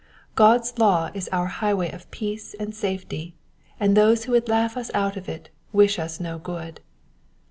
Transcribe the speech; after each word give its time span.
God^s 0.35 0.79
law 0.79 1.11
is 1.13 1.27
our 1.31 1.45
highway 1.61 1.91
of 1.91 2.09
peace 2.09 2.55
and 2.59 2.73
safety, 2.73 3.35
and 3.79 3.95
those 3.95 4.23
who 4.23 4.31
would 4.31 4.49
laugh 4.49 4.75
us 4.75 4.89
out 4.95 5.15
of 5.15 5.29
it 5.29 5.51
wish 5.71 5.99
us 5.99 6.19
no 6.19 6.39
good. 6.39 6.79